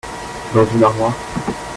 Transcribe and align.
Dans 0.55 0.65
une 0.75 0.83
armoire. 0.83 1.13